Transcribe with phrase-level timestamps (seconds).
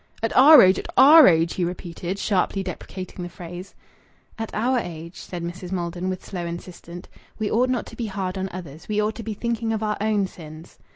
[0.23, 0.79] "At our age!
[0.79, 3.75] At our age!" he repeated, sharply deprecating the phrase.
[4.39, 5.71] "At our age," said Mrs.
[5.71, 7.05] Maldon, with slow insistence,
[7.37, 8.87] "we ought not to be hard on others.
[8.87, 10.79] We ought to be thinking of our own sins."